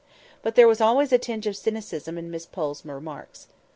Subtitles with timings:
[0.41, 3.49] But there was always a tinge of cynicism in Miss Pole's remarks.